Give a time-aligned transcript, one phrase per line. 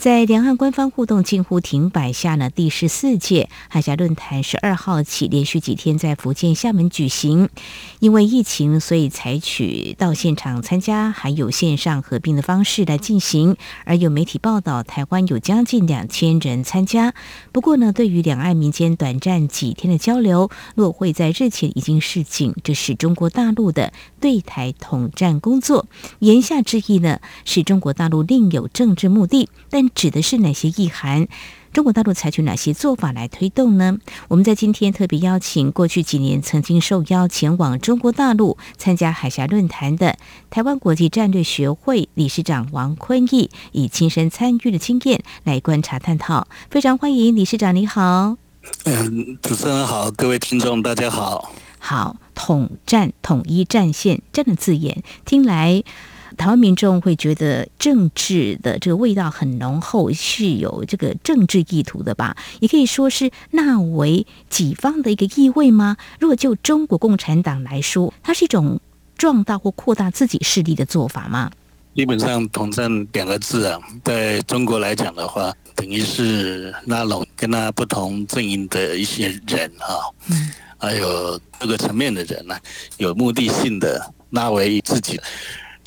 [0.00, 7.50] 在两岸官方互动近乎停摆下呢，第十四届海峡论坛十二号起连续几天在福建厦门举行。
[7.98, 13.58] 因为疫情，所以采取到现场参加，还有线上合并的方式来进行。
[13.84, 17.12] 而有媒体报道，台湾有将近两千人参加。
[17.52, 25.84] 不过呢，对于两岸民间短暂几天的交流，落会在日前已经示警，这是中国大陆的对台统战工作。
[26.20, 29.89] 言下之意呢，是中国大陆另有政治目的，但。
[29.94, 31.28] 指的是哪些意涵？
[31.72, 33.98] 中国大陆采取哪些做法来推动呢？
[34.26, 40.18] 我们在今天特别邀请过去几年曾经受邀前往中国大陆参加海峡论坛的
[40.50, 46.48] 台湾国际战略学会理事长王坤义，以亲身参与的经验来观察探讨。
[46.70, 48.36] 非常欢迎理事长，你好。
[48.84, 51.52] 嗯，主持人好，各位听众大家好。
[51.78, 55.84] 好，统战统一战线这样的字眼听来。
[56.40, 62.34] 台湾民众会觉得政治的这个味道很浓厚，是有这个政治意图的吧？
[62.60, 65.98] 也可以说是纳为己方的一个意味吗？
[66.18, 68.80] 如果就中国共产党来说，它是一种
[69.18, 71.50] 壮大或扩大自己势力的做法吗？
[71.94, 82.56] 基本上“统战”两个字啊，在中国来讲的话，等于是拉拢跟他不同阵营的一些人啊，嗯，还有各个层面的人呢，
[82.96, 85.20] 有目的性的拉为自己。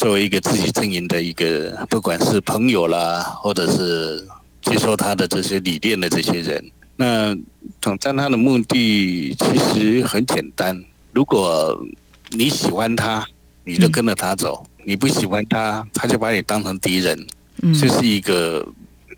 [0.04, 4.28] 作为一个自己阵营的一个，不管是朋友啦，或者是
[4.62, 6.62] 接受他的这些理念的这些人，
[6.98, 7.34] 那
[7.80, 10.78] 统战他的目的其实很简单。
[11.14, 11.81] 如果
[12.31, 13.26] 你喜欢他，
[13.64, 17.26] 你就跟着他走；你不喜欢他，他就把你当成敌人。
[17.80, 18.68] 这是一个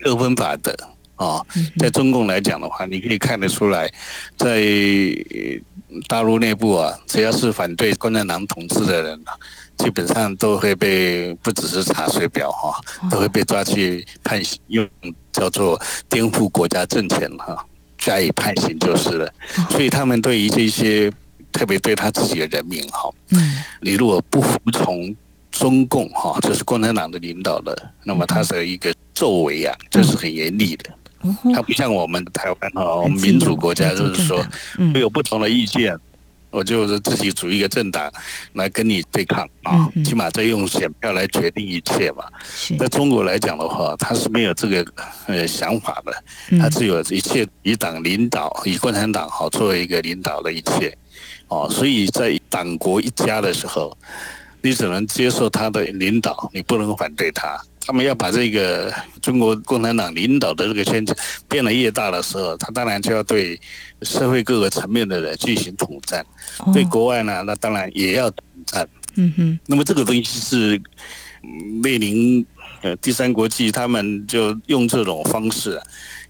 [0.04, 0.72] 二分法的
[1.16, 1.44] 啊。
[1.78, 3.92] 在中共来讲的话，你可以看得出来，
[4.36, 4.62] 在
[6.08, 9.20] 大陆内部啊，只要是反对共产党统治的人。
[9.76, 14.88] 基本上都会被不只是查水表哈，都会被抓去判刑，用
[15.30, 15.78] 叫做
[16.08, 17.62] 颠覆国家政权哈，
[17.98, 19.30] 加以判刑就是了。
[19.68, 21.12] 所以他们对于这些，
[21.52, 23.10] 特别对他自己的人民哈，
[23.82, 25.14] 你如果不服从
[25.50, 30.88] 中共哈，就是共产党的领导的，那么他的一个作为啊，就是很严厉的。
[31.54, 34.44] 他不像我们台湾哈，我们民主国家就是说
[34.92, 35.98] 会有不同的意见。
[36.50, 38.10] 我就是自己组一个政党
[38.54, 42.24] 来跟你对抗啊，起码在用选票来决定一切嘛。
[42.78, 44.86] 在中国来讲的话，他是没有这个
[45.26, 50.96] 呃想法的，他只有一切以党领导，以共产党好作为一个领导的一切
[51.48, 51.68] 哦。
[51.68, 53.94] 所以在党国一家的时候，
[54.62, 57.60] 你只能接受他的领导，你不能反对他。
[57.86, 58.92] 他们要把这个
[59.22, 61.16] 中国共产党领导的这个圈子
[61.48, 63.58] 变得越大的时候，他当然就要对
[64.02, 66.26] 社会各个层面的人进行统战。
[66.74, 68.88] 对国外呢，那当然也要统战。
[69.14, 69.60] 嗯哼。
[69.66, 70.82] 那么这个东西是
[71.80, 72.44] 列宁
[72.82, 75.80] 呃第三国际他们就用这种方式，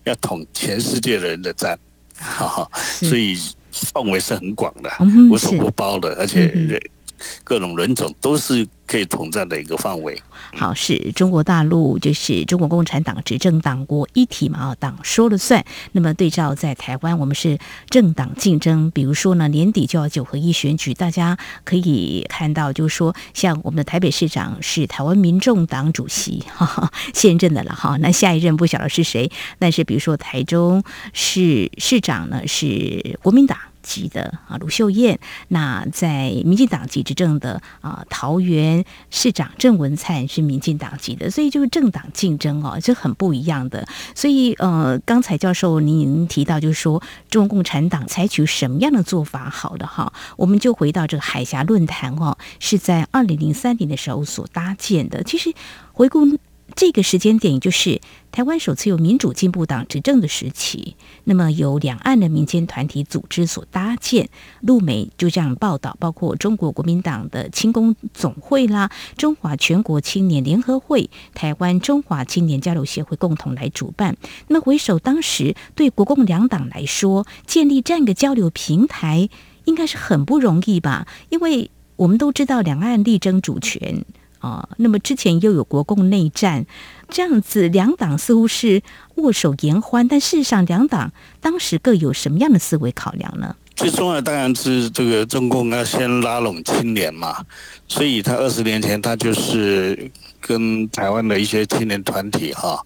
[0.04, 1.78] 要统全世界的人的战，
[2.18, 2.70] 哈哈。
[3.00, 3.34] 所以
[3.72, 4.90] 范围是很广的，
[5.30, 6.52] 无所不包的，而且
[7.44, 8.66] 各种人种都是。
[8.86, 10.16] 可以统战的一个范围。
[10.54, 14.76] 好，是中国大陆就是中国共产党执政党国一体嘛？
[14.78, 15.64] 党说了算。
[15.90, 17.58] 那么对照在台湾，我们是
[17.90, 18.88] 政党竞争。
[18.92, 27.96] 比如说呢，年底就要九合一选举，大家可以看到，就是说，像我们的台北市长是台湾民众党主席，哈哈，现任的了哈。
[27.96, 29.28] 那下一任不晓得是谁，
[29.58, 33.58] 但是比如说台中市市长呢是国民党。
[33.86, 35.16] 级的啊，卢秀燕，
[35.48, 43.86] 那在民进党籍执政的啊，桃园市长郑文灿是民进党籍的，所以就是政党竞争哦，这很不一样的。
[44.14, 55.22] 所以呃，刚才教授您提到，就是说中国共产党采取什么样的做法好的哈，我们就回到这个海峡论坛哦，是在二零零三年的时候所搭建的。
[55.22, 55.54] 其实
[55.92, 56.26] 回顾。
[56.76, 60.94] 这个时间点也就是台湾首次由民主进步党执政的时期，
[61.24, 64.28] 那么由两岸的民间团体组织所搭建，
[64.60, 74.18] 陆媒就这样报道，包括中国国民党的青工总会啦、中华全国青年联合会、台湾中华青年交流协会共同来主办。
[74.48, 79.30] 那么回首当时对国共两党来说，建立这样一个交流平台，
[79.64, 81.08] 应该是很不容易吧？
[81.30, 84.04] 因为我们都知道两岸力争主权。
[84.46, 86.64] 啊，那么之前又有国共内战，
[87.08, 88.80] 这样子两党似乎是
[89.16, 93.56] 握手言欢，但事实上两党当时各有什么样的思维考量呢？
[93.74, 97.44] 最重要的当然是这个中共要先拉拢青年嘛，
[97.88, 100.10] 所以他二十年前他就是
[100.40, 102.80] 跟台湾的一些青年团体哈，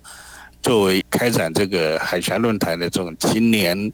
[0.63, 3.93] 作为开展这个海峡论坛的这种青年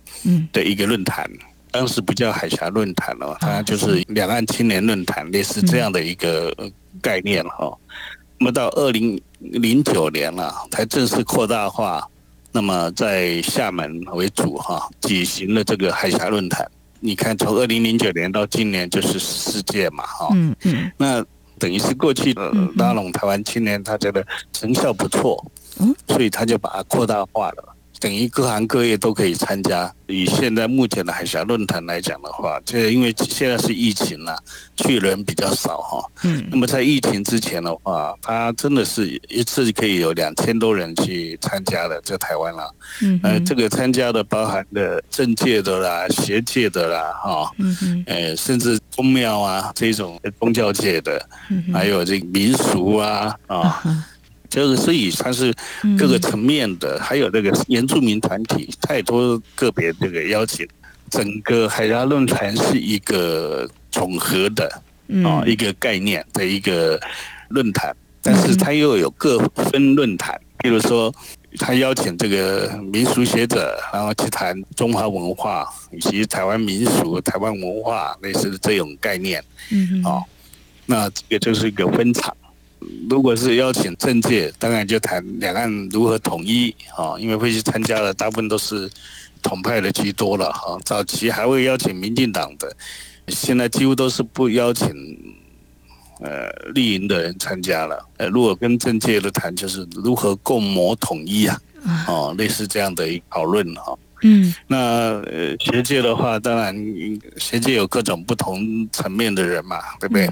[0.52, 1.28] 的一个论坛，
[1.70, 6.54] 当时不叫海峡论坛了，它就是两岸青年论坛，类似这样的一个
[7.00, 7.76] 概念哈。
[8.38, 12.06] 那么到二零零九年了，才正式扩大化，
[12.52, 16.70] 那么在厦门为主哈，举行了这个海峡论坛。
[17.00, 21.24] 你看，从二零零九年到今年就是世界嘛，哈，嗯嗯，那
[21.58, 25.42] 等于是过去的拉拢台湾青年，他觉得成效不错，
[25.78, 27.75] 嗯，所以他就把它扩大化了。
[27.98, 29.92] 等于各行各业都可以参加。
[30.06, 34.38] 以现在目前的海峡论坛来讲的话，这因为现在是疫情了，
[34.76, 36.10] 去人比较少哈。
[36.22, 36.46] 嗯。
[36.48, 42.74] 那么在疫情之前的话，它真的是一次可以有两千多人去参加的，在台湾了。
[43.02, 43.18] 嗯。
[43.24, 47.50] 呃，这个参加的包含的政界的啦、学界的啦，哈。
[47.58, 48.04] 嗯嗯。
[48.06, 51.20] 呃，甚至宗庙啊这种宗教界的，
[51.72, 53.82] 还有这个民俗啊啊。
[54.46, 55.52] 就是，所以它是
[55.98, 60.66] 各个层面的，还有这个原住民团体太多个别这个邀请，
[61.10, 64.82] 整个海峡论坛是一个总和的
[65.24, 67.00] 啊一个概念的一个
[67.48, 69.38] 论坛，但是它又有各
[69.70, 71.14] 分论坛，比如说
[71.58, 80.22] 他邀请这个民俗学者，然后去谈中华文化以及台湾民俗、台湾文化类似的这种概念，嗯啊，
[80.84, 82.36] 那这个就是一个分场。
[83.08, 88.90] 如果是邀请政界，当然就谈两岸如何统一啊，因为会去参加的大部分都是
[89.42, 90.78] 统派的居多了哈。
[90.84, 92.76] 早期还会邀请民进党的，
[93.28, 94.88] 现在几乎都是不邀请
[96.20, 98.08] 呃立营的人参加了。
[98.16, 101.60] 呃，如果跟政界的谈，就是如何共谋统一啊，
[102.08, 103.96] 哦，类似这样的一讨论哈。
[104.26, 104.76] 嗯，那
[105.20, 106.74] 呃，学界的话，当然
[107.36, 110.28] 学界有各种不同层面的人嘛，对不对？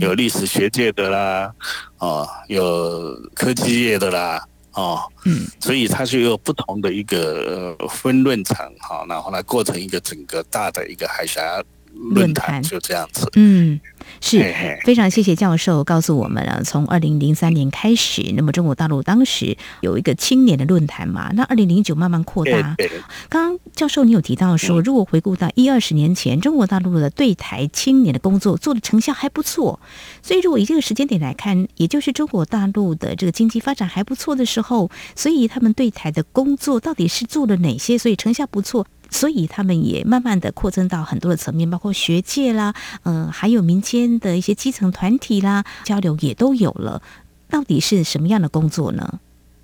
[0.00, 1.52] 有历史学界的啦，
[1.98, 4.44] 哦，有科技业的啦，
[4.74, 11.60] 哦，嗯，所以它就有不同的一个分论场，哈，然后来构成一个整个大的一个海峡
[12.14, 13.80] 论坛，就这样子，嗯。
[14.20, 22.76] 是非常谢谢教授告诉我们啊，从二零零三年开始，那么中国大陆当时有一个青年的论坛嘛，那二零零九慢慢扩大。
[23.28, 29.80] 刚刚教授你有提到说，如果回顾到一二十年前，中国大陆的对台青年的工作做的成效还不错，
[30.22, 37.98] 所以如果以这个时间点来看，也就是中国大陆的这个经济发展还不错的时候，所以他们对台的工作到底是做了哪些？
[37.98, 38.86] 所以成效不错。
[39.14, 42.72] 所以他们也慢慢的扩增到很多的层面，包括学界啦，
[43.02, 47.00] 呃，还有民间的一些基层团体啦，交流也都有了。
[47.48, 49.20] 到底是什么样的工作呢？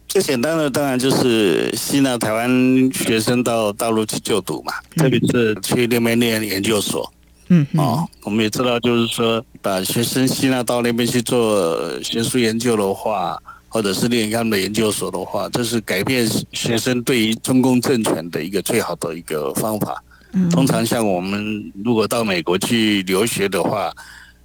[0.07, 2.51] 最简单的当然就是吸纳台湾
[2.93, 7.13] 学生到大陆去就读嘛，特别是去那边念研究所。
[7.49, 13.39] 嗯，哦，我们也知道，就是说把学生吸纳到那边去做学术研究的话。
[13.71, 20.03] 或者是念他们的研究所的话，这是改变学生对于中共政权的一个最好的一个方法。
[20.51, 23.93] 通常像我们如果到美国去留学的话，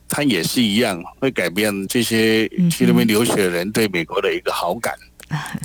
[0.08, 4.94] 他也是一样会改变这些去那边留学的人对美国的一个好感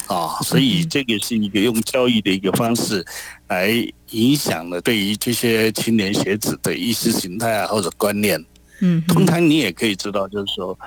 [0.07, 0.39] 啊。
[0.43, 3.05] 所以这个是一个用教育的一个方式
[3.49, 3.71] 来
[4.11, 8.43] 影响了对于这些青年学子的意识形态啊或者观念。
[8.81, 10.79] 嗯，通常你也可以知道，就是说，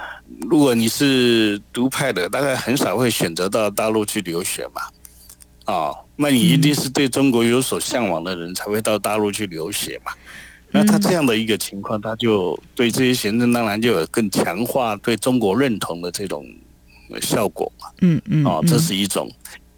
[0.50, 4.82] 如果你是独派的，大概很少会选择到大陆去留学嘛。
[5.66, 10.12] 啊，那你一定是对中国有所向往的人才会到大陆去留学嘛。
[10.72, 16.46] 那他这样的一个情况，他就对这些学生当然就有更强化对中国认同的这种
[17.22, 17.88] 效果嘛。
[18.02, 18.46] 嗯嗯。
[18.46, 19.30] 哦，这是一种。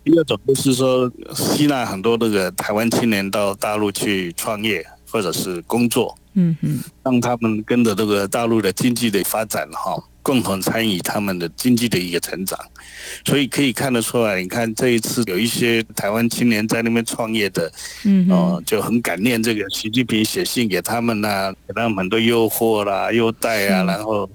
[0.04, 6.16] 第二种就是说，吸纳很多这个台湾青年到大陆去创业或者是工作。
[6.36, 12.58] 嗯嗯，让他们跟着这个大陆的经济的发展哈，共同参与他们的经济的一个成长，
[13.26, 17.72] 所以可以看得出来，你看这一次有一些台湾青年在那边创业的，
[18.06, 24.28] 嗯哦，就很感念这个习近平写信给他们呐，给他们很多诱惑啦、优待啊，然后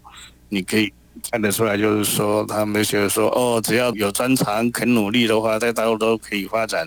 [0.51, 0.93] 你可以
[1.33, 6.87] 看得出来，就是说他们觉得说，哦，只要有专长、肯努力的话，在大陆都可以发展。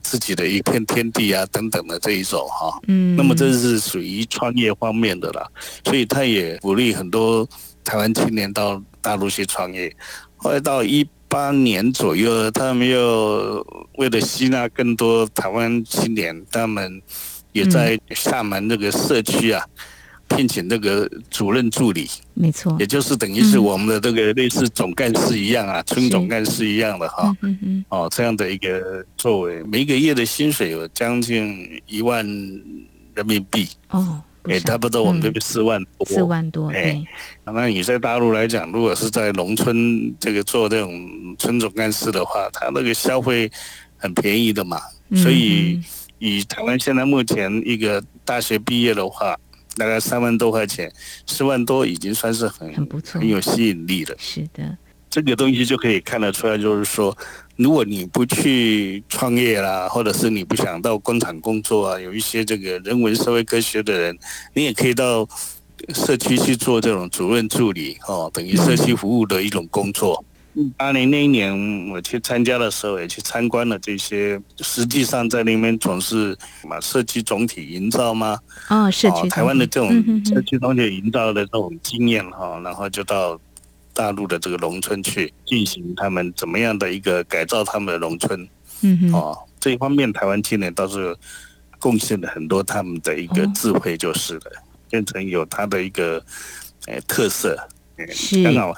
[0.00, 5.46] 自己的一片天地啊，等等的这一种哈，嗯，那么这是属于创业方面的啦，
[5.84, 7.46] 所以他也鼓励很多
[7.88, 9.90] 台湾青年到大陆去创业。
[10.36, 17.00] 后来到一八年左右，他们又为了吸纳更多台湾青年，他们
[17.52, 19.64] 也在厦门那个社区啊。
[20.28, 32.26] 聘请那个主任助理，没错，也就是等于是我们的这个类似总干事一样啊，村总干事一样的哈，嗯嗯，哦，这样的一个作为，每个月的薪水有将近一万
[33.14, 33.66] 人民币。
[33.88, 37.04] 哦，哎，差不多我们这边四万多，四万多，哎，
[37.44, 43.50] 那你在大陆来讲，如果是在农村这个做这种村总干事的话，他那个消费
[43.96, 44.80] 很便宜的嘛，
[45.16, 45.80] 所以
[46.18, 49.38] 以台湾现在目前一个大学毕业的话，
[49.76, 50.90] 大概三万多块钱，
[51.26, 54.14] 四万多已经算是很很不错，很有吸引力了。
[54.18, 54.76] 是的，
[55.10, 57.16] 这个东西就可以看得出来，就是说。
[57.56, 64.16] 如果你不去创业啦，或者是你不想到工厂工作啊，有一些这个人文社会科学的人，
[64.54, 65.28] 你也可以到
[65.92, 70.24] 社区去做这种主任助理哦，等于社区服务的一种工作。
[70.76, 78.38] 八零那一年我去参加的时候，也去参观了这些，实际上在那边从事什么社区总体营造吗？
[78.68, 79.90] 哦，社区台湾的这种
[80.24, 83.36] 社区总体营造的这种经验哈，然后就到。
[83.98, 88.48] 大陆的这个农村去进行他们怎么样的一个改造他们的农村，
[88.82, 91.16] 嗯哦，这一方面台湾青年倒是
[91.80, 94.52] 贡献了很多他们的一个智慧，就是了，
[94.88, 96.24] 变成有他的一个
[96.86, 97.58] 诶特色，
[98.44, 98.72] 刚好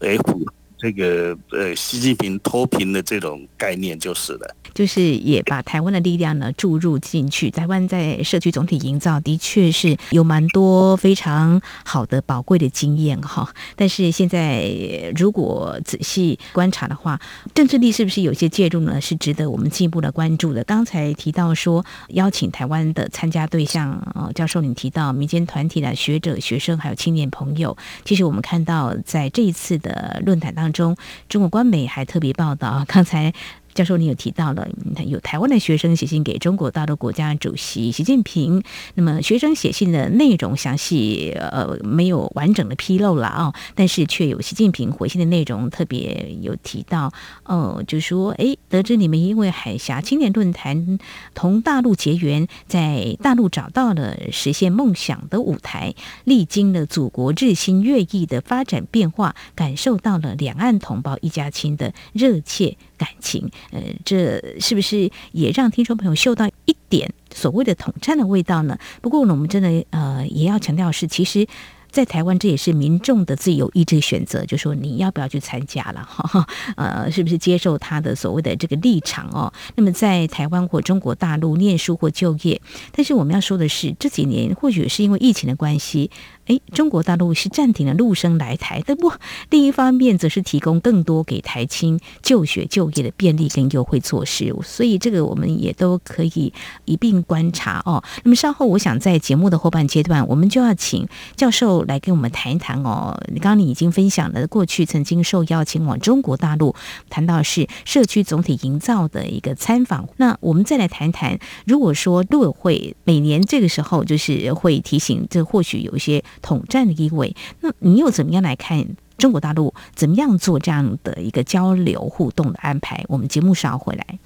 [0.00, 0.44] 诶符
[0.78, 4.56] 这个呃习近平脱贫的这种概念就是了。
[4.74, 7.50] 就是也把台湾的力量呢注入进去。
[7.50, 13.52] 台湾在社区总体营造的确是有蛮多非常好的宝贵的经验哈。
[13.74, 14.70] 但是现在
[15.16, 17.20] 如果仔细观察的话，
[17.54, 19.00] 政治力是不是有些介入呢？
[19.00, 20.62] 是值得我们进一步的关注的。
[20.64, 27.76] 刚才提到说邀请台湾的参加对象，呃，教授你提到民间团体的学者、学生还有青年朋友。
[28.04, 30.96] 其实我们看到在这一次的论坛当中，
[31.28, 33.32] 中国官媒还特别报道，刚才。
[33.74, 34.68] 教授，你有提到了
[35.06, 38.62] 有台湾的学生写信给中国大陆国家主席习近平。
[38.94, 47.12] 那么学生写信的内容详细呃没有完整的披露了啊，但是却有习近平回信的内容特别有提到
[47.44, 50.98] 哦，就说哎，得知你们因为海峡青年论坛
[51.34, 55.94] 同大陆结缘，在大陆找到了实现梦想的舞台，
[56.24, 62.76] 历经了祖国日新月异的发展变化，感受到了两岸同胞一家亲的热切。
[62.98, 68.78] 感情，呃，这是不是也让听众朋友嗅到一点所谓的统战的味道呢？
[69.00, 71.46] 不过呢，我们真的呃也要强调是，其实。
[71.90, 79.50] 在台湾，这也是民众的自由意志选择，就说你要不要去参加了， 哈，呃，是不是接受他的所谓的这个立场哦？
[79.74, 82.60] 那么在台湾或中国大陆念书或就业，
[82.92, 86.10] 但是我们要说的是，这几年或许是因为疫情的关系，
[86.48, 89.12] 哎，中国大陆是暂停了陆生来台的不？
[89.50, 96.52] 另一方面，则是提供更多给台青就学就业的便利跟优惠措施，所以这个我们也都可以
[96.84, 98.02] 一并观察哦。
[98.24, 101.78] 那么稍后，我想在节目的后半阶段，我们就要请教授。
[101.86, 103.18] 来跟我们谈一谈哦。
[103.36, 106.74] 刚刚你已经分享了过去曾经受邀请往中国大陆，
[107.08, 110.08] 谈到是社区总体营造的一个参访。
[110.16, 117.36] 那我们再来谈谈，如果说陆委会每年这个时候就是会提醒，这或许有一些统战的意味。
[117.60, 118.84] 那你又怎么样来看
[119.16, 123.04] 中国大陆怎么样做这样的一个交流互动的安排？
[123.08, 124.18] 我们节目稍回来。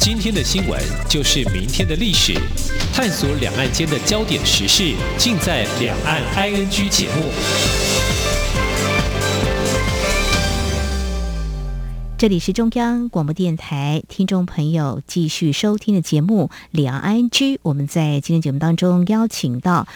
[0.00, 2.32] 今天的新闻就是明天的历史，
[2.94, 8.17] 探索两岸间的焦点时事，尽在《两岸 ING》节目。
[12.18, 17.30] 这里是中央广播电台听众朋友继续收听的节目《两岸 ING》，
[17.62, 19.86] 我们在今天节目当中邀请到。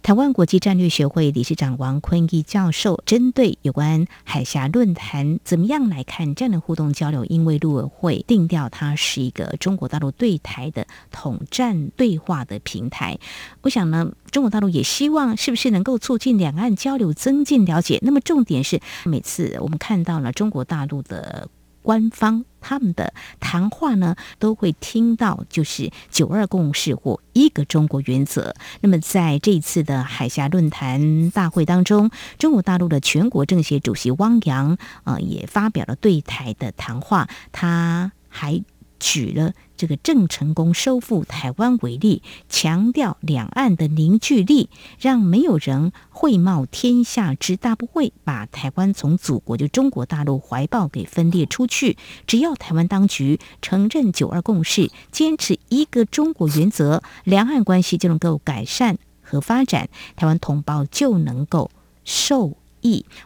[0.00, 7.26] 台湾国际战略学会理事长王坤义教授针对有关海峡论坛怎么样来看这样的互动交流？
[7.26, 13.18] 因为陆委会定调它是一个中国大陆对台的统战对话的平台，
[13.60, 17.98] 我想呢，中国大陆也希望是不是能够促进两岸交流、增进了解？
[18.00, 21.50] 那么重点是，每次我们看到了中国大陆的。
[21.82, 28.54] 官方他们的谈话呢，都会听到就是“九二共识”或“一个中国”原则。
[28.80, 37.28] 那么在这一次的海峡论坛大会当中，中国大陆的全国政协主席汪洋啊，也发表了对台的谈话。
[37.52, 38.62] 他还。
[38.98, 51.96] 举了这个郑成功收复台湾为例，强调两岸的凝聚力，让没有人会冒天下之大不讳，把台湾从祖国就中国大陆怀抱给分裂出去。
[52.26, 61.70] 只要台湾当局承认九二共识，坚持一个中国原则，两岸关系就能够改善和发展，台湾同胞就能够
[62.04, 62.57] 受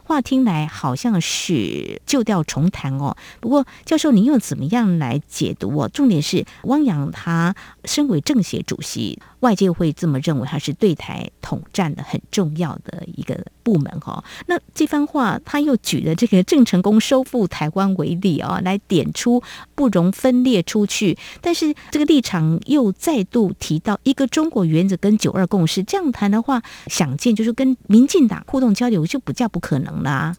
[0.03, 3.15] 话听来好像是旧调重弹哦。
[3.39, 5.89] 不过，教授您又怎么样来解读哦？
[5.89, 7.55] 重点是汪洋他
[7.85, 14.23] 身为政协主席，外界会这么认为他是对台统战的很重要的一个部门哈。
[14.47, 19.43] 那这番话他又举了这个郑成功收复台湾为例啊，来点出
[19.75, 21.17] 不容分裂出去。
[21.41, 30.35] 但是这个立场又再度提到一个中国原则跟九二共识，这样谈的话，想见就是跟民进党互动交流就不叫不可能啦。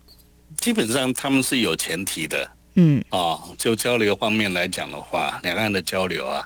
[0.56, 6.42] 基本上他们是有前提的，嗯，啊，就交流方面来讲的话，两岸的交流啊，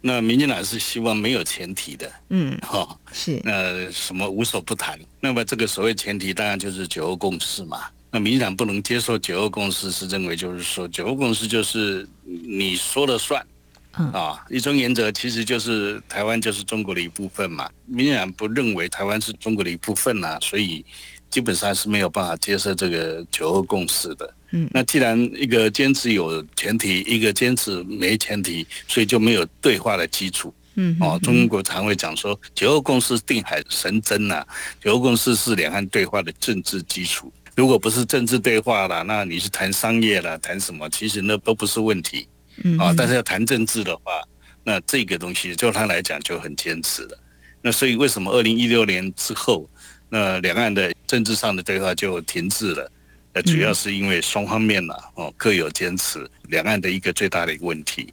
[0.00, 4.98] 那民进党是希望没有前提的，嗯，哈，是，那什么无所不谈。
[5.20, 7.82] 那么这个所谓前提，当然就是九二共识嘛。
[8.10, 13.44] 那民进党不能接受九二共识，是认为就是说九二共识就是你说了算。
[13.92, 17.68] 啊，一中原则其实就是台湾就是中国的一部分嘛。
[17.86, 20.84] 民进党不认为台湾是中国的一部分呐，所以
[21.28, 24.32] 基本上是没有办法接受这个九二共识的。
[24.52, 30.52] 嗯，那既然一个坚持有前提，一个坚持没前提，所以就没有对话的基础。
[30.74, 34.44] 嗯，哦，中国常会讲说九二共识定海神针呐，
[34.82, 37.32] 九二共识是两岸对话的政治基础。
[37.56, 40.88] 如果不是政治对话了，那你是谈商业了，谈什么？
[40.88, 42.26] 其实那都不是问题。
[42.62, 44.22] 嗯啊，但是要谈政治的话，
[44.64, 47.18] 那这个东西就他来讲就很坚持了。
[47.62, 49.68] 那所以为什么二零一六年之后，
[50.08, 52.90] 那两岸的政治上的对话就停滞了？
[53.32, 58.12] 那主要是因为双方面呢，哦各有坚持，两岸的一个最大的一个问题。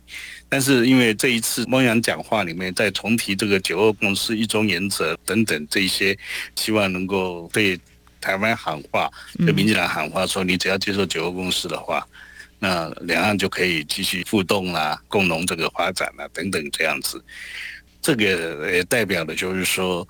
[0.49, 6.17] 但是因为这一次汪洋讲话里面再重提这个九二共识、一中原则等等这些，
[6.55, 7.79] 希望能够对
[8.21, 9.09] 台湾喊话，
[9.39, 12.07] 对民进党喊话，说你只要接受九二共识的话。
[12.59, 17.23] 那两岸就可以继续互动啦，共同这个发展啦，等等这样子。
[18.01, 20.07] 这个也代表的就是说，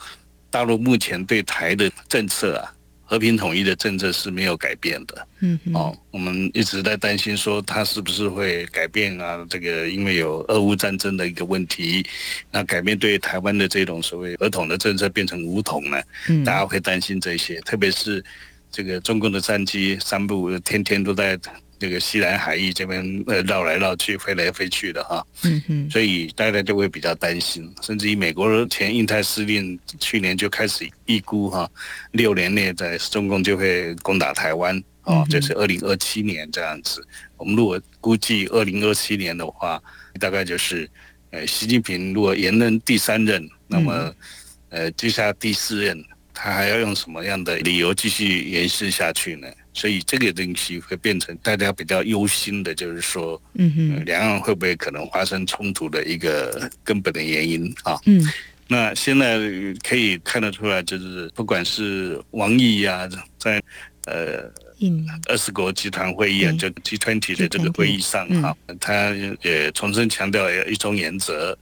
[0.49, 2.71] 大陆目前对台的政策啊，
[3.07, 5.27] 和平统一的政策是没有改变的。
[5.39, 9.43] 嗯，哦，我们一直在担心说，它是不是会改变啊？
[9.49, 12.05] 这个因为有俄乌战争的一个问题，
[12.51, 16.01] 那改变对台湾的这种所谓合统的政策变成武统呢？
[16.27, 18.23] 嗯，大家会担心这些，特别是
[18.69, 21.39] 这个中共的战机三部天天都在。
[21.79, 31.69] 这个西南海域这边呃绕来绕去飞来飞去的哈，嗯嗯，所以大家就会比较担心，甚至于美国前印太司令去年就开始预估哈，
[32.11, 37.05] 六年内在中共就会攻打台湾哦，就是二零二七年这样子。
[37.37, 39.81] 我们如果估计二零二七年的话，
[40.19, 40.89] 大概就是
[41.29, 44.13] 呃习近平如果延任第三任，那么
[44.69, 49.47] 呃接下来第四任他还要用什么样的理由继续延续下去呢？
[49.77, 57.95] 所以这个东西会变成大家比较忧心的，就是说，嗯哼，两岸会不会可能发生冲突的一个根本的原因啊？
[58.07, 58.27] 嗯，
[58.67, 59.37] 那现在
[59.87, 63.61] 可以看得出来，就是不管是王毅呀，在
[64.05, 64.51] 呃
[65.27, 69.11] 二十国集团会议啊，就 G twenty 的这个会议上哈，他
[69.43, 71.55] 也重申强调一中原则。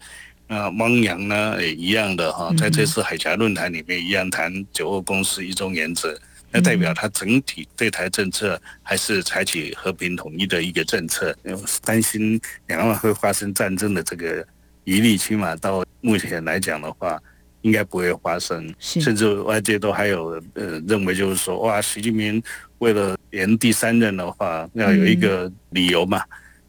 [0.47, 6.17] 那汪洋呢也一样的哈，在这次海峡论坛里面一样谈九二共识一中原则。
[6.55, 11.35] 那代表他整体对台政策还是采取和平统一的一个政策，
[11.83, 14.45] 担心两岸会发生战争的这个
[14.85, 17.21] 疑虑，起码到目前来讲的话，
[17.59, 18.73] 应该不会发生。
[18.79, 22.41] 甚至外界都还有呃认为，就是说，哇，习近平
[22.77, 26.23] 为了连第三任的话，要有一个理由嘛，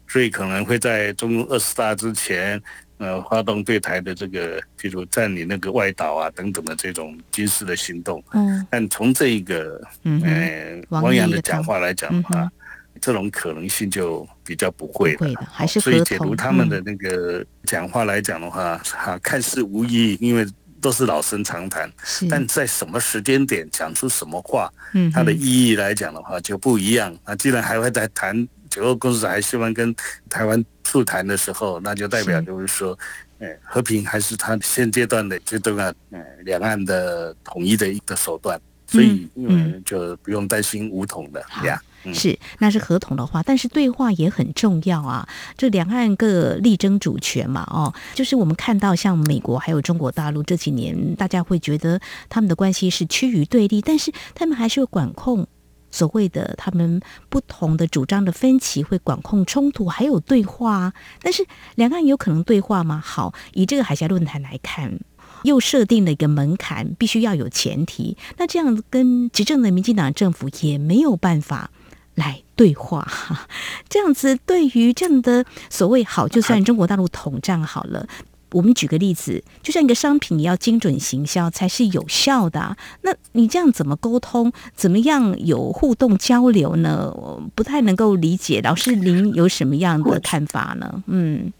[0.05, 2.61] 所以可能会在中共二十大之前。
[2.97, 8.23] 呃，发动对台的这个，譬如占领那个外岛啊等等的这种军事的行动。
[8.33, 8.65] 嗯。
[8.71, 12.51] 但从这一个，呃，汪洋的讲话来讲的话，
[12.99, 15.29] 这种可能性就比较不会的。
[15.51, 20.43] 还是所以解读他们的那个讲话来讲的话，哈，看似无意义，因为
[20.81, 21.87] 都是老生常谈。
[22.27, 27.15] 但在什么时间点讲出什么话，嗯，它的意义来讲的话就不一样。
[27.25, 28.47] 那既然还会在谈。
[28.69, 29.95] 九二共识还希望跟
[30.29, 32.97] 台湾促谈的时候，那就代表就是说，
[33.39, 41.81] 呃，和平还是他现阶段的阶段啊，呃，两岸的统一的一个手段，所以嗯，就不用担心武统的呀。
[42.13, 45.27] 是，那是合同的话，但是对话也很重要啊。
[45.57, 51.99] 这两岸各力争主权嘛，哦，就是我们看到像美国还有中国大陆这几年，大家会觉得
[52.29, 55.45] 他们的关系是趋于对立，但是他们还是会管控。
[55.89, 61.45] 所谓的他们不同的主张的分歧会管控冲突，还有对话，但是
[61.75, 63.01] 两岸有可能对话吗？
[63.03, 64.99] 好，以这个海峡论坛来看，
[65.43, 68.17] 又设定了一个门槛，必须要有前提。
[68.37, 71.71] 那这样跟执政的民进党政府也没有办法
[72.15, 73.07] 来对话，
[73.87, 78.07] 这样子对于这样的所谓好，就算中国大陆统战好了。
[78.51, 82.77] 我们举个例子，就像一个商品，你要精准行销才是有效的。
[83.01, 84.51] 那你这样怎么沟通？
[84.73, 87.11] 怎么样有互动交流呢？
[87.15, 88.61] 我不太能够理解。
[88.61, 91.03] 老师，您有什么样的看法呢？
[91.07, 91.51] 嗯，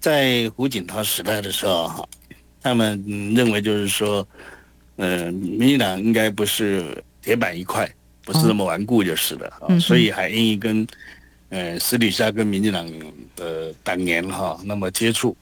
[0.00, 2.08] 在胡锦涛时代的时候，哈，
[2.62, 3.02] 他们
[3.34, 4.26] 认为就是说，
[4.96, 7.90] 嗯，民进党应该不是铁板一块，
[8.24, 9.48] 不是那么顽固就是了。
[9.66, 10.86] 啊，所以还愿意跟，
[11.48, 12.86] 呃，私底下跟民进党
[13.34, 15.34] 的党员哈那么接触。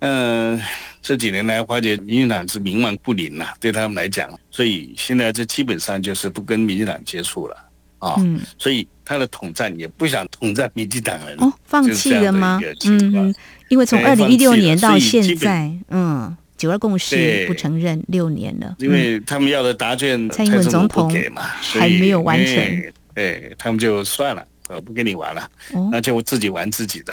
[0.00, 0.60] 嗯，
[1.00, 7.56] 这几年来，发觉民进党是冥顽不灵呐，对他们来讲，所以现在这基本上就是不跟民进党接触了
[7.98, 8.14] 啊。
[8.18, 12.60] 嗯，所以他的统战也不想统战民进党人哦，放弃了吗？
[12.86, 13.34] 嗯，
[13.68, 25.46] 因为从二零一六年到现在，嗯，九二共识不承认六年了，因为他们要的答卷蔡英文总统给嘛，还没有完成，对他们就算了，我不跟你玩了，
[25.90, 27.12] 那就自己玩自己的。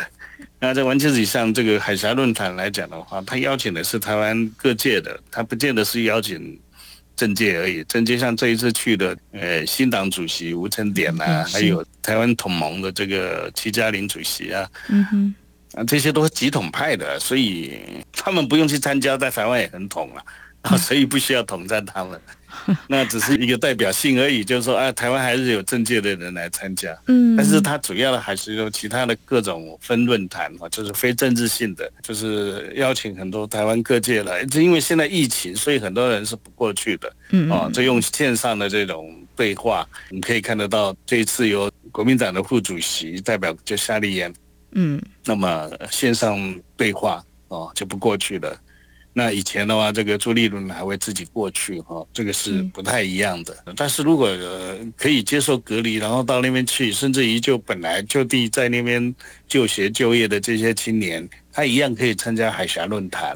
[0.60, 6.60] 那在完全以上，这个海峡论坛来讲的话，他邀请的是台湾各界的，他不见得是邀请
[7.16, 7.84] 政界而已。
[7.84, 15.36] 政界像这一次去的，呃，新党主席吴成典呐，还有台湾统盟的这个齐家林主席啊，嗯哼，
[15.74, 17.80] 啊，这些都是极统派的，所以
[18.12, 20.24] 他们不用去参加，在台湾也很统了。
[20.78, 22.20] 所以不需要统战他们，
[22.88, 24.44] 那只是一个代表性而已。
[24.44, 34.44] 就是说，啊，台湾还是有政界的人来参加，嗯，但是它主要的还是有其他的各种分论坛啊，就是非政治性的，就是邀请很多台湾各界来。
[34.46, 44.34] 就因为现在疫情，所以很多人是不过去的，嗯，啊，就用线上的这种对话，你可以看得到，这一次由国民党的副主席代表就夏立言，
[44.72, 46.38] 嗯，那么线上
[46.76, 48.58] 对话啊就不过去了。
[49.18, 53.58] 那以前的话，这个朱立伦还会自己过去哈，这个是不太一样的。
[53.76, 54.30] 但是如果
[54.96, 59.16] 可以接受隔离，然后到那边去，甚至于就本来就地在那边
[59.48, 63.36] 就学就业的这些青年，他一样可以参加海峡论坛。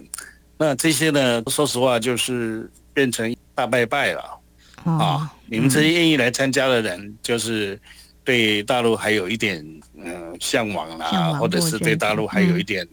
[0.56, 4.40] 那这些呢，说实话就是变成大拜拜了
[4.84, 5.34] 啊！
[5.48, 7.80] 你们这些愿意来参加的人，就是
[8.24, 9.66] 对大陆还有一点
[9.98, 12.88] 嗯向往啦，或者是对大陆还有一点。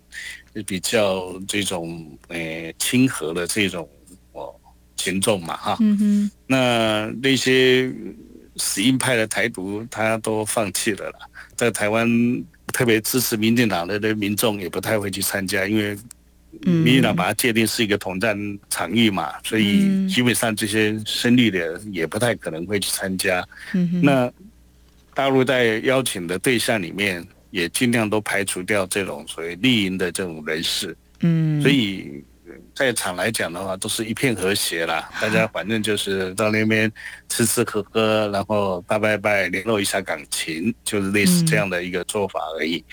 [0.62, 3.88] 比较这种诶亲和的这种
[4.32, 4.54] 哦
[4.96, 7.92] 群众嘛哈，嗯哼，那那些
[8.56, 11.18] 死硬派的台独他都放弃了啦，
[11.54, 12.08] 在台湾
[12.72, 15.96] 特别支持民进党的的民众也不太会去参加，因为
[16.62, 18.36] 民进党把它界定是一个统战
[18.68, 23.46] 场域嘛，所以基本上这些深绿的也不太可能会去参加。
[24.02, 24.30] 那
[25.14, 27.26] 大陆在邀请的对象里面。
[27.50, 32.22] 也尽量都排除掉这种所谓利营的这种人士，嗯，所以
[32.74, 35.10] 在场来讲的话，都是一片和谐啦。
[35.20, 36.90] 大家反正就是到那边
[37.28, 42.84] 吃吃喝喝，然后拜拜拜，联络一下感情，就是类似这样的一个做法而已。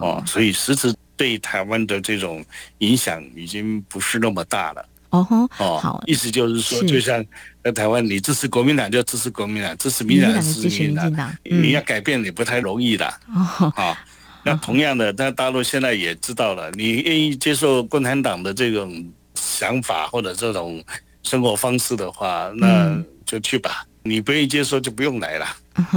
[0.00, 2.44] 哦，所以实质对台湾的这种
[2.78, 4.88] 影响已经不是那么大了。
[5.14, 7.24] 哦吼，哦，好，意思就是说，就像
[7.62, 13.06] 在台湾，你支持国民党就支持国民党，支持民进党支持民进党，你要改变也不太容易的。
[13.32, 13.96] 哦，好，
[14.42, 20.82] 那同样的，在大陆现在也知道了，你愿意接受共产党的这种想法或者这种
[21.22, 23.86] 生活方式的话，那就去吧。
[24.06, 25.46] 你不愿意接受就不用来了，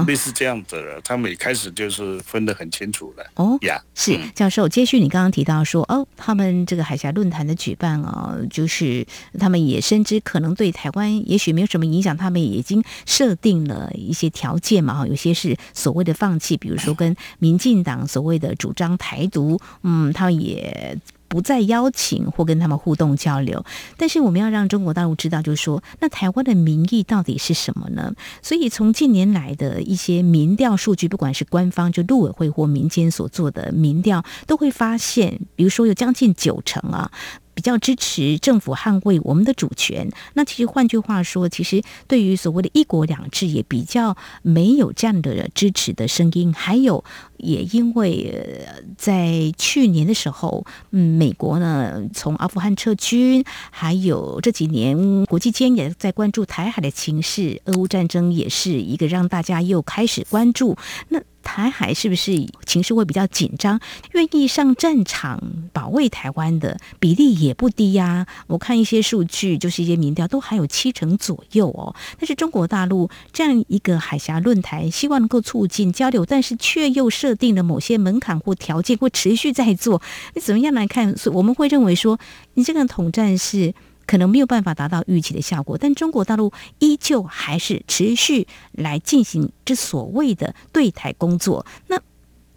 [0.08, 3.26] 类似这样子的，他们一开始就是分得很清楚的。
[3.36, 9.06] 哦，呀，是教授，接续你刚刚提到说，哦，他们这个海峡论坛的举办啊，就是
[9.38, 20.98] 他们也深知可能对台湾也许没有什么影响，他们已经设定了一些条件嘛，哈，有些是所谓的放弃，比如说跟民进党所谓的主张台独，嗯，他们也。
[21.28, 23.63] 不再邀请或跟他们互动交流，
[23.98, 28.13] 但是我们要让中国大陆知道，就是说，那台湾的民意到底是什么呢？
[28.42, 37.12] 所以从近年来的一些民调数据，不管是官方就陆委会或民间所做的民调，都会发现，比如说有将近九成啊。
[37.58, 46.54] 比较支持政府捍卫我们的主权，那其实换句话说，其实对于所谓的一国两制也比较没有这样的支持的声音。
[46.54, 47.04] 还有，
[47.38, 48.63] 也因为
[48.96, 60.78] 在去年的时候，嗯，美国呢从阿富汗撤军，还有这几年国际间也在关注台海的情势，俄乌战争也是一个让大家又开始关注。
[61.10, 63.80] 那台海是不是情势会比较紧张？
[64.12, 68.28] 愿意上战场保卫台湾的比例也不低呀。
[68.48, 71.96] 我看一些数据，就是一些民调都还有七成左右哦。
[72.20, 80.02] 但是中国大陆这样一个海峡论坛，希望能够促进交流，但是却又设定了某些门槛或条件，会持续在做。
[80.36, 81.18] 你怎么样来看？
[81.18, 82.20] 所以我们会认为说，
[82.56, 83.74] 你这个统战是。
[84.08, 91.63] 可能没有办法达到预期的效果，但中国大陆依旧还是持续来进行这所谓的对台工作。
[91.88, 92.02] 那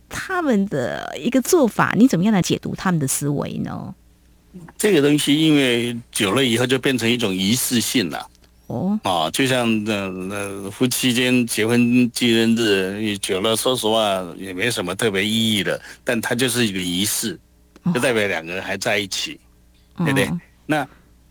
[0.09, 3.95] 他们的一个做法，你怎么样来解读他们的思维呢？
[4.79, 8.27] 这个东西因为久了以后就变成一种仪式性了。
[8.67, 17.39] 哦，啊，就像那那夫妻间结婚纪念日，久了，说实话也没什么特别意义的，但它就是一个仪式，
[17.93, 19.41] 就代表两个人还在一起，
[19.99, 20.31] 对不对？
[20.67, 20.87] 那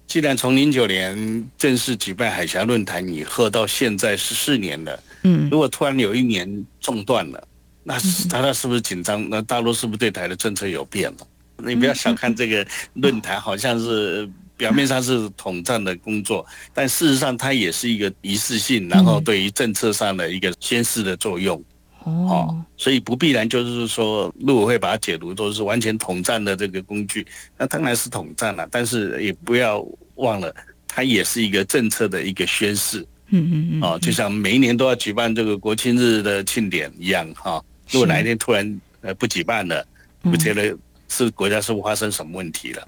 [0.10, 7.48] 既然从零九年正式举办海峡论坛以后到现在十四年了，嗯，如果突然有一年中断了，
[7.84, 7.93] 那
[8.28, 9.30] 他那是不是紧张？
[9.30, 11.17] 那大陆是不是对台的政策有变了？
[11.58, 14.30] 你不要小看这个论坛，好像是。
[14.60, 21.63] 表面上是统战的工作，但事实上它也是一个仪式性，然后对于政策上的一个宣示的作用。
[22.03, 27.25] 哦，所以不必然就是说陆委会把它解读都是完全统战的这个工具，
[27.57, 29.85] 那当然是统战了，但是也不要
[30.15, 30.53] 忘了，
[30.88, 33.05] 它也是一个政策的一个宣示。
[33.29, 33.83] 嗯嗯嗯。
[33.83, 39.85] 哦，就像每一年都要举办这个国庆日的庆典一样，哈，如果哪一天突然呃不举办了，
[40.21, 40.77] 不觉得。
[41.10, 42.88] 是国家是不发生什么问题了？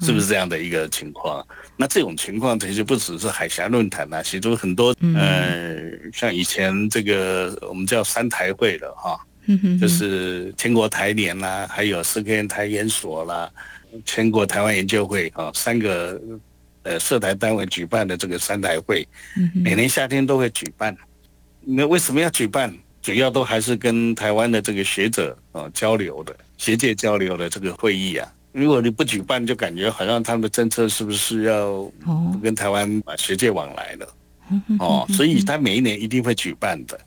[0.00, 1.46] 是不是这样的一个情况？
[1.76, 5.78] 那这种情况其实不只是海峡论坛啊，其中很多呃，
[6.12, 9.20] 像以前这个我们叫三台会的哈，
[9.80, 13.50] 就是全国台联啦，还有四科台研所啦，
[14.04, 16.20] 全国台湾研究会啊，三个
[16.82, 19.06] 呃涉台单位举办的这个三台会，
[19.54, 20.96] 每年夏天都会举办。
[21.60, 22.74] 那为什么要举办？
[23.02, 26.34] 主要都还是跟台湾的这个学者啊交流的。
[26.58, 34.14] 学界交流的这个会议啊，如果你不举办，就感觉好像他们的政策是不是要不跟台湾把学界往来了？
[34.78, 37.00] 哦，所以他每一年一定会举办的。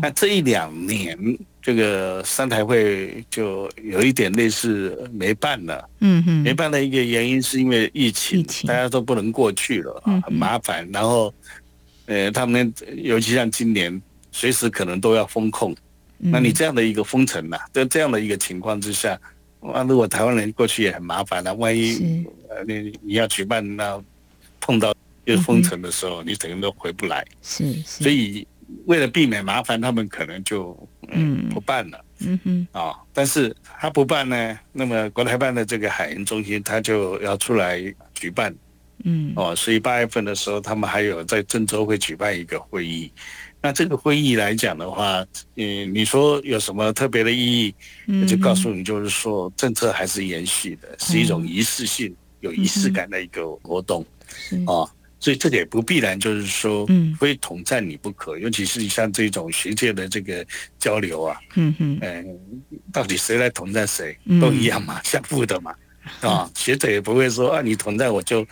[0.00, 1.18] 那这一两年，
[1.60, 5.90] 这个三台会就有一点类似没办了。
[6.00, 10.88] 嗯哼，没办的一个原因是因为疫情，大家都不能过去了，很麻烦。
[10.92, 11.34] 然后，
[12.06, 14.00] 呃，他们尤其像今年，
[14.34, 15.74] 随时可能都要封控。
[16.18, 19.18] 那你这样的一个封城呐，在这样的一个情况之下，
[19.60, 24.02] 啊如果台湾人过去也很麻烦了，万一呃你你要举办那
[24.60, 24.94] 碰到
[25.24, 27.24] 又封城的时候，你整个都回不来。
[27.42, 28.46] 是，所以
[28.86, 30.76] 为了避免麻烦，他们可能就
[31.08, 32.04] 嗯不办了。
[32.20, 37.80] 嗯哼啊，但是他不办呢，那么国台办的这个海洋中心他就要出来
[38.14, 38.54] 举办。
[39.02, 43.12] 嗯哦，所以八月份的时候，他们还有在郑州会举办一个会议。
[43.64, 47.74] 那这个会议来讲的话，嗯，你说有什么特别的意义？
[48.08, 54.04] 嗯，就告诉你，就是说政策还是延续的，是一种仪式性、有仪式感的一个活动，
[54.66, 54.84] 啊，
[55.18, 60.46] 所以这也不必然就是说，嗯，非统战你不可，尤其是像这种学界的这个
[60.78, 62.38] 交流啊，嗯哼，嗯，
[62.92, 65.74] 到底谁来统战谁，都一样嘛，相互的嘛，
[66.20, 68.46] 啊，学者也不会说啊，你统战我就。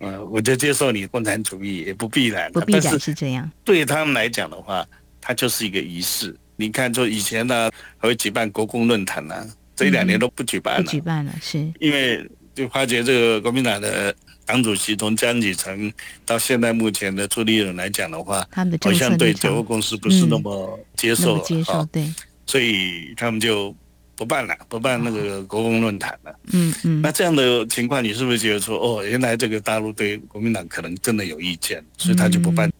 [0.00, 3.50] 嗯，我就接受你共产主义也不必然，不必然是这样。
[3.64, 4.86] 对他们来讲的话，
[5.20, 6.34] 它就是一个仪式。
[6.56, 10.82] 你看，就以前呢，还会举办国共论坛呢，这两年都不举办了。
[10.82, 11.58] 不举办了，是。
[11.78, 14.14] 因为就发觉这个国民党的
[14.46, 15.92] 党主席从江启臣
[16.24, 22.10] 到现在目前的朱立伦来讲的话，他们的好像对九二共识不是那么接受，接受对。
[22.46, 23.74] 所以他们就。
[24.20, 26.34] 不办了，不办那个国共论坛了。
[26.52, 32.70] 嗯嗯，那这样的情况，你是不是觉得说，哦，原来这个大陆对国民党可能真的有意见，所以他就不办？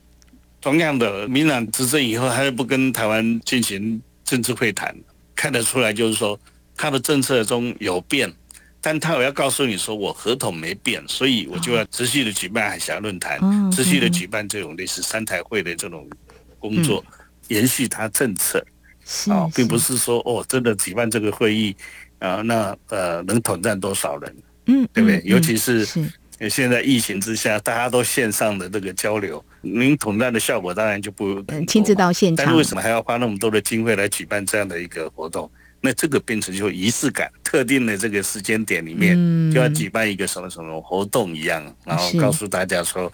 [0.61, 4.95] 同样的，民党执政以后，他又不跟台湾进行政治会谈，
[5.35, 6.39] 看得出来就是说，
[6.77, 8.31] 他的政策中有变，
[8.83, 13.41] 但他我要告诉你说，我合同没变，所以我就要持续的举办海峡论坛，
[13.73, 16.07] 持续的举办这种类似三台会的这种
[16.59, 17.03] 工作，
[17.49, 18.63] 延续他政策。
[19.31, 21.75] 啊，并不是说哦，真的举办这个会议，
[22.19, 24.37] 啊，那呃，能统战多少人？
[24.67, 25.21] 嗯，对不对？
[25.25, 25.85] 尤其是
[26.49, 32.45] 现在疫情之下，大家都线上的这个交流，您统战的效果当然就不亲自到现场。
[32.45, 35.51] 但是为什么还要花那么多的经费来举办这样的一个活动？
[35.81, 39.17] 那这个变成就仪式感，特定的这个时间点里面
[39.51, 43.13] 就要举办一个什么什么活动一样，然后告诉大家说。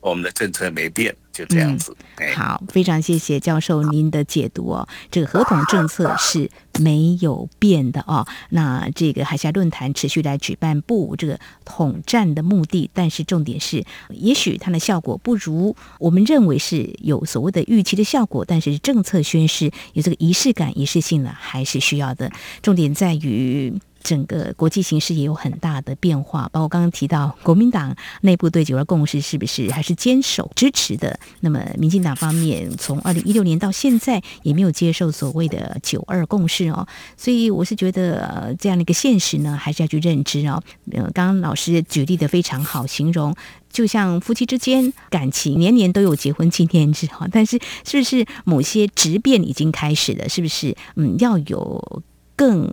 [0.00, 1.96] 我们的政策没变，就这样子。
[2.34, 4.86] 好，非常谢谢教授您的解读哦。
[5.10, 8.24] 这个合同政策是没有变的哦。
[8.50, 22.30] 那这个海峡论坛持续来举办，不这个统战的目的，但是重点是，也许它的效果不如我们认为是有所谓的预期的效果，但是政策宣示有这个仪式感、仪式性呢，还是需要的。
[22.62, 23.72] 重点在于。
[24.06, 31.18] 整个国际形势也有很大的变化，包括刚刚提到国民党内部对九二共识是不是还是坚守支持的？
[31.40, 40.62] 那么民进党方面从二零一六年到现在也没有接受所谓的九二共识哦，所以我是觉得呃这样的一个现实呢，还是要去认知哦。
[40.92, 43.34] 呃，刚刚老师举例的非常好，形容
[43.68, 50.28] 就像夫妻之间感情年年都有结婚纪念日哈，但是是不是某些质变已经开始了？
[50.28, 52.02] 是不是嗯要有
[52.36, 52.72] 更？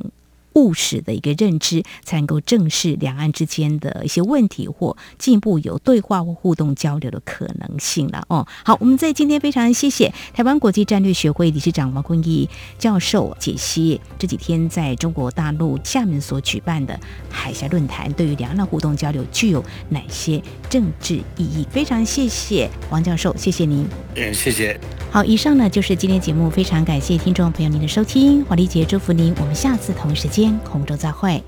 [0.56, 8.24] 务实的一个认知，才能够正视两岸之间的一些问题，或进一步有对话或互动交流的可能性了。
[8.30, 21.68] 哦，好，我们在今天非常谢谢台湾国际战略学会理事长王坤义教授解析这几天在中国大陆厦门所举办的海峡论坛，对于两岸互动交流具有哪些政治意义？
[21.70, 23.88] 非常谢谢王教授，谢谢您。
[24.16, 24.80] 嗯，谢谢。
[25.12, 31.42] 好，以上呢就是今天节目，非常感谢听众朋友您的收听，华丽姐祝福您，我们下次同一时间空中再会。